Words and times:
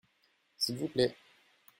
S’il 0.57 0.79
vous 0.79 0.87
plait. 0.87 1.15